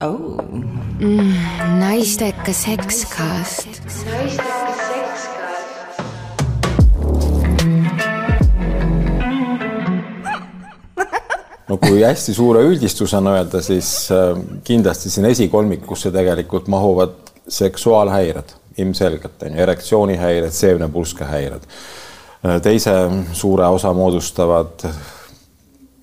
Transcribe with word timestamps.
oh. 0.00 0.38
mm,. 0.98 1.34
naistekas 1.78 2.62
sekskast. 2.62 3.66
naistekas 3.66 4.78
sekskast. 4.88 5.30
no 11.68 11.76
kui 11.76 12.02
hästi 12.02 12.34
suure 12.34 12.62
üldistusena 12.66 13.36
öelda, 13.36 13.60
siis 13.62 14.08
äh, 14.12 14.32
kindlasti 14.64 15.10
siin 15.10 15.28
esikolmikusse 15.30 16.10
tegelikult 16.10 16.68
mahuvad 16.68 17.14
seksuaalhäired 17.48 18.56
ilmselgelt 18.78 19.42
on 19.42 19.54
ju, 19.56 19.62
erektsioonihäired, 19.62 20.50
seemnepulskehäired. 20.50 21.62
Äh, 22.46 22.60
teise 22.62 22.94
suure 23.32 23.66
osa 23.66 23.92
moodustavad 23.92 24.88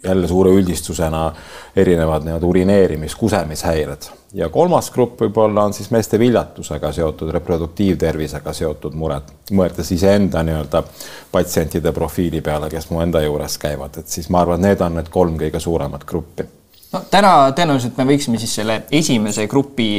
jälle 0.03 0.27
suure 0.27 0.51
üldistusena 0.51 1.31
erinevad 1.75 2.25
nii-öelda 2.25 2.45
urineerimis, 2.45 3.15
kusemishäired. 3.15 4.09
Ja 4.33 4.49
kolmas 4.49 4.91
grupp 4.91 5.21
võib-olla 5.21 5.63
on 5.65 5.73
siis 5.73 5.89
meeste 5.91 6.19
viljatusega 6.19 6.91
seotud, 6.91 7.31
reproduktiivtervisega 7.33 8.53
seotud 8.53 8.93
mured, 8.97 9.31
mõeldes 9.51 9.91
iseenda 9.95 10.43
nii-öelda 10.43 10.83
patsientide 11.31 11.91
profiili 11.95 12.41
peale, 12.41 12.69
kes 12.69 12.89
mu 12.91 13.01
enda 13.01 13.23
juures 13.23 13.57
käivad, 13.61 13.97
et 13.97 14.11
siis 14.11 14.29
ma 14.29 14.43
arvan, 14.43 14.61
need 14.61 14.83
on 14.83 14.99
need 14.99 15.09
kolm 15.13 15.39
kõige 15.39 15.59
suuremat 15.63 16.05
gruppi. 16.05 16.45
no 16.93 17.01
täna 17.11 17.33
tõenäoliselt 17.55 17.97
me 17.97 18.05
võiksime 18.11 18.39
siis 18.39 18.55
selle 18.59 18.81
esimese 18.91 19.47
grupi 19.47 19.89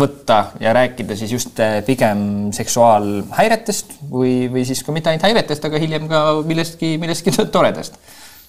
võtta 0.00 0.44
ja 0.60 0.72
rääkida 0.72 1.16
siis 1.16 1.32
just 1.32 1.60
pigem 1.86 2.50
seksuaalhäiretest 2.56 3.92
või, 4.10 4.48
või 4.50 4.64
siis 4.64 4.82
ka 4.82 4.92
mitte 4.92 5.12
ainult 5.12 5.28
häiretest, 5.28 5.64
aga 5.64 5.78
hiljem 5.78 6.08
ka 6.08 6.24
millestki, 6.46 6.96
millestki 6.98 7.36
toredast 7.52 8.00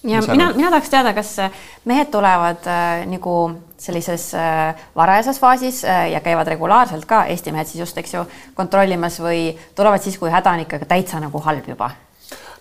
ja 0.04 0.22
mina, 0.28 0.52
mina 0.56 0.70
tahaks 0.70 0.90
teada, 0.90 1.12
kas 1.14 1.34
äh, 1.38 1.50
mehed 1.84 2.10
tulevad 2.10 2.66
äh, 2.66 3.04
nagu 3.10 3.36
sellises 3.78 4.30
äh, 4.34 4.74
varajases 4.96 5.40
faasis 5.40 5.82
äh, 5.84 6.10
ja 6.12 6.20
käivad 6.20 6.48
regulaarselt 6.50 7.06
ka, 7.06 7.24
Eesti 7.30 7.52
mehed 7.52 7.70
siis 7.70 7.82
just, 7.84 7.98
eks 7.98 8.14
ju, 8.14 8.24
kontrollimas 8.58 9.20
või 9.22 9.52
tulevad 9.78 10.02
siis, 10.02 10.18
kui 10.18 10.30
häda 10.30 10.56
on 10.56 10.64
ikkagi 10.66 10.88
täitsa 10.90 11.22
nagu 11.22 11.42
halb 11.46 11.68
juba? 11.68 11.92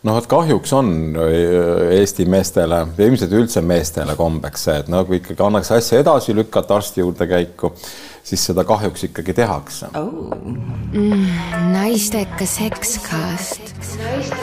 noh, 0.08 0.18
et 0.18 0.30
kahjuks 0.30 0.74
on 0.78 0.94
äh, 1.18 1.98
Eesti 2.00 2.26
meestele 2.30 2.84
ja 2.86 3.10
ilmselt 3.10 3.36
üldse 3.38 3.66
meestele 3.66 4.16
kombeks 4.20 4.70
see, 4.70 4.80
et 4.84 4.90
no 4.92 5.04
kui 5.10 5.22
ikkagi 5.22 5.46
annaks 5.46 5.74
asja 5.78 6.02
edasi 6.02 6.36
lükata 6.38 6.78
arsti 6.78 7.06
juurde 7.06 7.30
käiku, 7.30 7.74
siis 8.24 8.46
seda 8.50 8.66
kahjuks 8.68 9.10
ikkagi 9.10 9.38
tehakse 9.42 9.92
oh.. 9.98 10.34
Mm, 10.92 11.28
naistekas 11.74 12.58
sekskast. 12.62 13.76
naistekas 13.98 14.41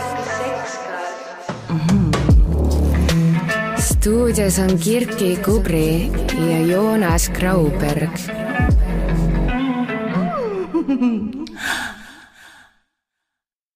stuudios 4.08 4.58
on 4.58 4.78
Kirki 4.78 5.36
Kubri 5.44 6.08
ja 6.48 6.60
Joonas 6.64 7.28
Grauberg. 7.28 8.10